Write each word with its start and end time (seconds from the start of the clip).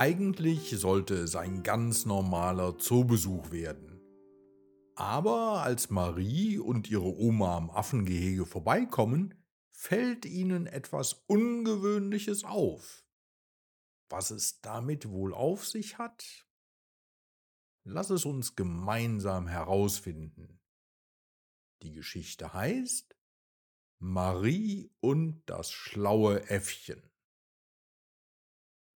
Eigentlich 0.00 0.70
sollte 0.80 1.12
es 1.14 1.36
ein 1.36 1.62
ganz 1.62 2.06
normaler 2.06 2.78
Zoobesuch 2.78 3.50
werden. 3.50 4.00
Aber 4.94 5.62
als 5.62 5.90
Marie 5.90 6.58
und 6.58 6.88
ihre 6.88 7.14
Oma 7.18 7.58
am 7.58 7.70
Affengehege 7.70 8.46
vorbeikommen, 8.46 9.34
fällt 9.72 10.24
ihnen 10.24 10.66
etwas 10.66 11.12
Ungewöhnliches 11.26 12.44
auf. 12.44 13.04
Was 14.08 14.30
es 14.30 14.62
damit 14.62 15.10
wohl 15.10 15.34
auf 15.34 15.66
sich 15.66 15.98
hat? 15.98 16.46
Lass 17.84 18.08
es 18.08 18.24
uns 18.24 18.56
gemeinsam 18.56 19.48
herausfinden. 19.48 20.62
Die 21.82 21.92
Geschichte 21.92 22.54
heißt 22.54 23.18
Marie 23.98 24.90
und 25.00 25.42
das 25.44 25.70
schlaue 25.70 26.48
Äffchen. 26.48 27.09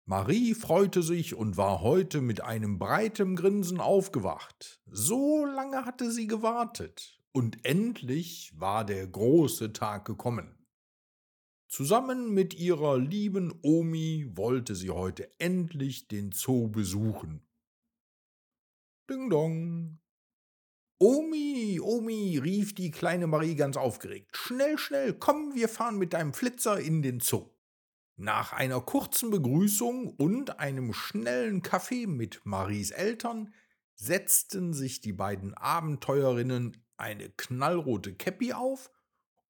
Marie 0.07 0.53
freute 0.55 1.03
sich 1.03 1.35
und 1.35 1.57
war 1.57 1.81
heute 1.81 2.21
mit 2.21 2.43
einem 2.43 2.79
breiten 2.79 3.37
Grinsen 3.37 3.81
aufgewacht. 3.81 4.83
So 4.85 5.47
lange 5.47 5.87
hatte 5.87 6.11
sie 6.11 6.27
gewartet, 6.27 7.23
und 7.33 7.65
endlich 7.65 8.53
war 8.55 8.85
der 8.85 9.07
große 9.07 9.73
Tag 9.73 10.05
gekommen. 10.05 10.67
Zusammen 11.69 12.35
mit 12.35 12.53
ihrer 12.53 12.99
lieben 12.99 13.59
Omi 13.63 14.31
wollte 14.35 14.75
sie 14.75 14.91
heute 14.91 15.33
endlich 15.41 16.07
den 16.07 16.33
Zoo 16.33 16.69
besuchen. 16.69 17.49
Ding 19.09 19.31
dong. 19.31 20.01
Omi, 20.99 21.81
Omi, 21.81 22.39
rief 22.39 22.75
die 22.75 22.91
kleine 22.91 23.27
Marie 23.27 23.55
ganz 23.55 23.79
aufgeregt. 23.79 24.37
Schnell, 24.37 24.77
schnell, 24.77 25.15
komm, 25.15 25.55
wir 25.55 25.71
fahren 25.71 25.97
mit 25.97 26.13
deinem 26.13 26.35
Flitzer 26.35 26.79
in 26.79 27.01
den 27.01 27.21
Zoo. 27.21 27.54
Nach 28.17 28.53
einer 28.53 28.81
kurzen 28.81 29.31
Begrüßung 29.31 30.11
und 30.11 30.61
einem 30.61 30.93
schnellen 30.93 31.63
Kaffee 31.63 32.07
mit 32.07 32.41
Maries 32.45 32.93
Eltern 32.93 33.53
setzten 33.97 34.73
sich 34.73 35.01
die 35.01 35.13
beiden 35.13 35.55
Abenteuerinnen 35.55 36.77
eine 36.97 37.31
knallrote 37.31 38.15
Käppi 38.15 38.53
auf 38.53 38.93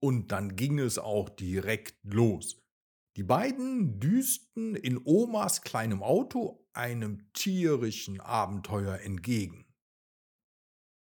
und 0.01 0.33
dann 0.33 0.57
ging 0.57 0.79
es 0.79 0.99
auch 0.99 1.29
direkt 1.29 1.97
los. 2.05 2.63
Die 3.17 3.23
beiden 3.23 4.01
düsten 4.01 4.75
in 4.75 5.01
Omas 5.05 5.61
kleinem 5.63 6.03
Auto 6.03 6.67
einem 6.73 7.33
tierischen 7.35 8.21
Abenteuer 8.21 8.99
entgegen. 9.01 9.67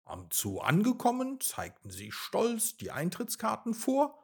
Am 0.04 0.28
Zoo 0.34 0.59
angekommen, 0.59 1.39
zeigten 1.39 1.89
sie 1.89 2.12
stolz 2.12 2.76
die 2.76 2.92
Eintrittskarten 2.92 3.73
vor 3.76 4.20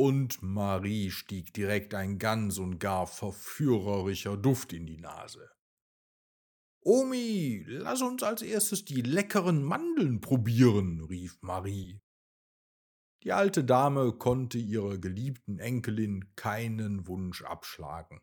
und 0.00 0.40
Marie 0.40 1.10
stieg 1.10 1.52
direkt 1.52 1.92
ein 1.92 2.18
ganz 2.18 2.56
und 2.56 2.78
gar 2.78 3.06
verführerischer 3.06 4.38
Duft 4.38 4.72
in 4.72 4.86
die 4.86 4.96
Nase. 4.96 5.50
Omi, 6.80 7.64
lass 7.66 8.00
uns 8.00 8.22
als 8.22 8.40
erstes 8.40 8.86
die 8.86 9.02
leckeren 9.02 9.62
Mandeln 9.62 10.22
probieren, 10.22 11.04
rief 11.04 11.36
Marie. 11.42 12.00
Die 13.24 13.32
alte 13.32 13.62
Dame 13.62 14.12
konnte 14.12 14.56
ihrer 14.56 14.96
geliebten 14.96 15.58
Enkelin 15.58 16.34
keinen 16.34 17.06
Wunsch 17.06 17.42
abschlagen. 17.42 18.22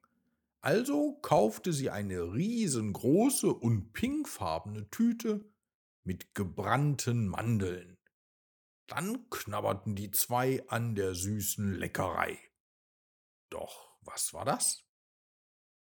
Also 0.61 1.19
kaufte 1.21 1.73
sie 1.73 1.91
eine 1.91 2.33
riesengroße 2.33 3.53
und 3.53 3.93
pinkfarbene 3.93 4.89
Tüte 4.89 5.47
mit 6.03 6.33
gebrannten 6.33 7.27
Mandeln. 7.27 7.96
Dann 8.87 9.29
knabberten 9.29 9.95
die 9.95 10.11
zwei 10.11 10.65
an 10.67 10.95
der 10.95 11.13
süßen 11.13 11.73
Leckerei. 11.73 12.39
Doch 13.49 13.97
was 14.01 14.33
war 14.33 14.45
das? 14.45 14.83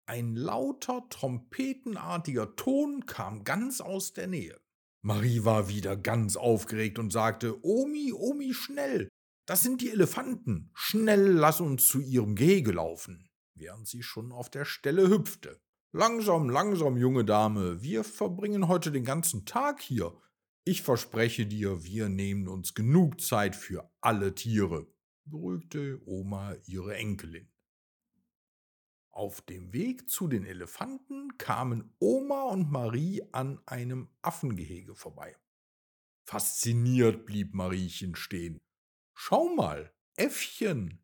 Ein 0.05 0.35
lauter, 0.35 1.05
trompetenartiger 1.09 2.55
Ton 2.55 3.05
kam 3.05 3.43
ganz 3.43 3.81
aus 3.81 4.13
der 4.13 4.27
Nähe. 4.27 4.59
Marie 5.01 5.45
war 5.45 5.69
wieder 5.69 5.95
ganz 5.95 6.35
aufgeregt 6.35 6.99
und 6.99 7.11
sagte, 7.11 7.63
Omi, 7.63 8.13
Omi, 8.13 8.53
schnell, 8.53 9.09
das 9.45 9.63
sind 9.63 9.81
die 9.81 9.91
Elefanten, 9.91 10.69
schnell 10.73 11.31
lass 11.31 11.61
uns 11.61 11.87
zu 11.87 11.99
ihrem 11.99 12.35
Gehege 12.35 12.73
laufen, 12.73 13.29
während 13.53 13.87
sie 13.87 14.03
schon 14.03 14.33
auf 14.33 14.49
der 14.49 14.65
Stelle 14.65 15.07
hüpfte. 15.07 15.61
Langsam, 15.93 16.49
langsam, 16.49 16.97
junge 16.97 17.23
Dame, 17.23 17.81
wir 17.81 18.03
verbringen 18.03 18.67
heute 18.67 18.91
den 18.91 19.05
ganzen 19.05 19.45
Tag 19.45 19.81
hier. 19.81 20.13
Ich 20.67 20.81
verspreche 20.81 21.45
dir, 21.45 21.85
wir 21.85 22.09
nehmen 22.09 22.49
uns 22.49 22.73
genug 22.73 23.21
Zeit 23.21 23.55
für 23.55 23.89
alle 24.01 24.35
Tiere, 24.35 24.85
beruhigte 25.23 26.01
Oma 26.05 26.55
ihre 26.65 26.93
Enkelin. 26.93 27.49
Auf 29.09 29.39
dem 29.39 29.71
Weg 29.71 30.09
zu 30.09 30.27
den 30.27 30.43
Elefanten 30.43 31.37
kamen 31.37 31.95
Oma 31.99 32.49
und 32.49 32.69
Marie 32.69 33.23
an 33.31 33.61
einem 33.65 34.09
Affengehege 34.21 34.93
vorbei. 34.93 35.37
Fasziniert 36.25 37.25
blieb 37.25 37.53
Mariechen 37.53 38.17
stehen. 38.17 38.57
Schau 39.15 39.47
mal, 39.55 39.95
Äffchen! 40.17 41.01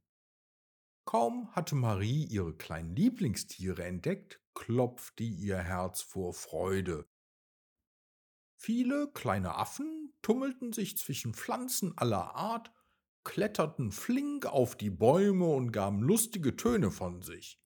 Kaum 1.06 1.50
hatte 1.56 1.76
Marie 1.76 2.26
ihre 2.26 2.54
kleinen 2.54 2.98
Lieblingstiere 2.98 3.86
entdeckt, 3.86 4.42
klopfte 4.56 5.24
ihr 5.24 5.60
Herz 5.60 6.02
vor 6.02 6.34
Freude. 6.34 7.08
Viele 8.66 9.12
kleine 9.12 9.56
Affen 9.56 10.14
tummelten 10.22 10.72
sich 10.72 10.98
zwischen 10.98 11.34
Pflanzen 11.34 11.98
aller 11.98 12.34
Art, 12.34 12.72
kletterten 13.26 13.92
flink 13.92 14.46
auf 14.46 14.78
die 14.78 14.90
Bäume 14.90 15.48
und 15.48 15.74
gaben 15.74 16.00
lustige 16.02 16.56
Töne 16.56 16.90
von 16.90 17.22
sich. 17.22 17.62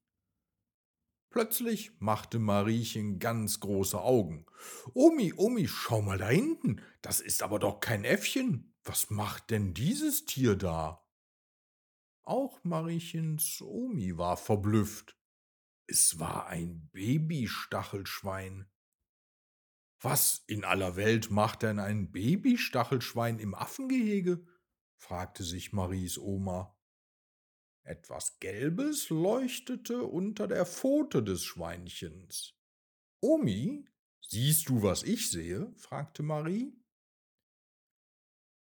Plötzlich 1.30 1.91
machte 2.00 2.40
Mariechen 2.40 3.19
ganz 3.19 3.59
große 3.59 4.02
Augen. 4.02 4.47
Omi, 4.96 5.36
Omi, 5.38 5.68
schau 5.68 6.02
mal 6.02 6.18
da 6.18 6.30
hinten, 6.30 6.81
das 7.03 7.19
ist 7.19 7.44
aber 7.44 7.59
doch 7.59 7.80
kein 7.80 8.03
Äffchen. 8.03 8.74
Was 8.84 9.12
macht 9.12 9.52
denn 9.52 9.75
dieses 9.75 10.25
Tier 10.25 10.56
da? 10.56 11.07
Auch 12.24 12.63
Mariechens 12.63 13.62
Omi 13.62 14.18
war 14.18 14.36
verblüfft. 14.36 15.16
Es 15.86 16.18
war 16.18 16.47
ein 16.47 16.90
Babystachelschwein. 16.91 18.68
Was 20.00 20.44
in 20.46 20.63
aller 20.63 20.96
Welt 20.96 21.31
macht 21.31 21.63
denn 21.63 21.80
ein 21.80 22.12
Babystachelschwein 22.12 23.40
im 23.40 23.56
Affengehege? 23.56 24.46
fragte 24.96 25.44
sich 25.44 25.74
Maries 25.74 26.19
Oma. 26.19 26.78
Etwas 27.84 28.40
Gelbes 28.40 29.09
leuchtete 29.09 30.03
unter 30.03 30.47
der 30.47 30.66
Pfote 30.66 31.24
des 31.24 31.44
Schweinchens. 31.44 32.53
Omi, 33.22 33.86
siehst 34.22 34.69
du, 34.69 34.84
was 34.84 35.03
ich 35.03 35.31
sehe? 35.31 35.74
fragte 35.78 36.22
Marie. 36.22 36.74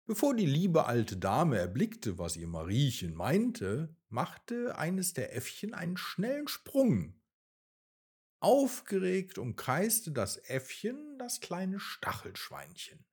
Bevor 0.06 0.34
die 0.34 0.46
liebe 0.46 0.86
alte 0.86 1.16
Dame 1.16 1.58
erblickte, 1.58 2.18
was 2.18 2.36
ihr 2.36 2.48
Mariechen 2.48 3.14
meinte, 3.14 3.94
machte 4.08 4.78
eines 4.78 5.12
der 5.12 5.36
Äffchen 5.36 5.74
einen 5.74 5.96
schnellen 5.96 6.48
Sprung 6.48 7.19
Aufgeregt 8.40 9.36
umkreiste 9.36 10.12
das 10.12 10.38
Äffchen 10.38 11.18
das 11.18 11.40
kleine 11.40 11.78
Stachelschweinchen. 11.78 13.04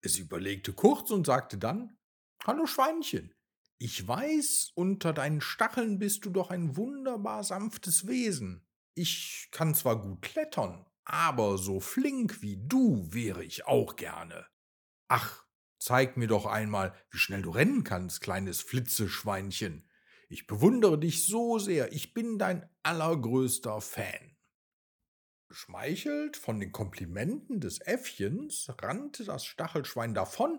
Es 0.00 0.18
überlegte 0.18 0.72
kurz 0.72 1.10
und 1.10 1.26
sagte 1.26 1.58
dann 1.58 1.98
Hallo 2.44 2.66
Schweinchen, 2.66 3.34
ich 3.78 4.06
weiß, 4.06 4.72
unter 4.74 5.12
deinen 5.12 5.42
Stacheln 5.42 5.98
bist 5.98 6.24
du 6.24 6.30
doch 6.30 6.50
ein 6.50 6.76
wunderbar 6.76 7.44
sanftes 7.44 8.06
Wesen. 8.06 8.66
Ich 8.94 9.48
kann 9.50 9.74
zwar 9.74 10.00
gut 10.00 10.22
klettern, 10.22 10.86
aber 11.04 11.58
so 11.58 11.80
flink 11.80 12.40
wie 12.40 12.56
du 12.56 13.12
wäre 13.12 13.44
ich 13.44 13.66
auch 13.66 13.96
gerne. 13.96 14.46
Ach, 15.08 15.44
zeig 15.78 16.16
mir 16.16 16.28
doch 16.28 16.46
einmal, 16.46 16.94
wie 17.10 17.18
schnell 17.18 17.42
du 17.42 17.50
rennen 17.50 17.84
kannst, 17.84 18.22
kleines 18.22 18.62
Flitzeschweinchen. 18.62 19.86
Ich 20.28 20.46
bewundere 20.46 20.98
dich 20.98 21.26
so 21.26 21.58
sehr, 21.58 21.92
ich 21.92 22.12
bin 22.12 22.38
dein 22.38 22.68
allergrößter 22.82 23.80
Fan. 23.80 24.36
Geschmeichelt 25.48 26.36
von 26.36 26.58
den 26.58 26.72
Komplimenten 26.72 27.60
des 27.60 27.80
Äffchens 27.80 28.68
rannte 28.82 29.24
das 29.24 29.44
Stachelschwein 29.44 30.14
davon 30.14 30.58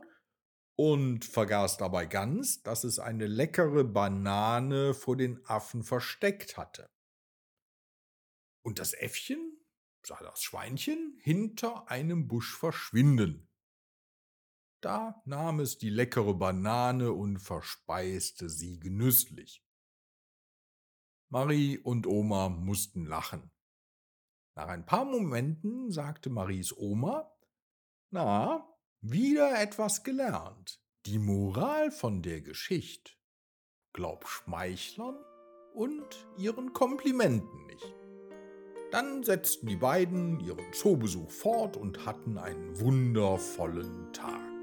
und 0.77 1.25
vergaß 1.25 1.77
dabei 1.77 2.05
ganz, 2.05 2.61
dass 2.61 2.85
es 2.85 2.97
eine 2.99 3.27
leckere 3.27 3.83
Banane 3.83 4.93
vor 4.93 5.17
den 5.17 5.45
Affen 5.45 5.83
versteckt 5.83 6.55
hatte. 6.55 6.89
Und 8.63 8.79
das 8.79 8.93
Äffchen 8.93 9.59
sah 10.05 10.19
das 10.21 10.41
Schweinchen 10.41 11.17
hinter 11.21 11.89
einem 11.89 12.27
Busch 12.27 12.55
verschwinden. 12.55 13.46
Da 14.87 15.21
nahm 15.25 15.59
es 15.59 15.77
die 15.77 15.89
leckere 15.89 16.33
Banane 16.33 17.11
und 17.11 17.39
verspeiste 17.39 18.49
sie 18.49 18.79
genüsslich. 18.79 19.61
Marie 21.27 21.77
und 21.77 22.07
Oma 22.07 22.47
mussten 22.47 23.05
lachen. 23.05 23.51
Nach 24.55 24.69
ein 24.69 24.85
paar 24.85 25.03
Momenten 25.03 25.91
sagte 25.91 26.29
Maries 26.29 26.71
Oma, 26.77 27.29
Na, 28.11 28.65
wieder 29.01 29.61
etwas 29.61 30.05
gelernt. 30.05 30.79
Die 31.05 31.19
Moral 31.19 31.91
von 31.91 32.21
der 32.21 32.39
Geschichte. 32.39 33.11
Glaub 33.91 34.25
Schmeichlern 34.25 35.17
und 35.73 36.29
ihren 36.37 36.71
Komplimenten 36.71 37.65
nicht. 37.65 37.93
Dann 38.93 39.21
setzten 39.23 39.67
die 39.67 39.75
beiden 39.75 40.39
ihren 40.39 40.71
Zoobesuch 40.71 41.29
fort 41.29 41.75
und 41.75 42.05
hatten 42.05 42.37
einen 42.37 42.79
wundervollen 42.79 44.13
Tag. 44.13 44.56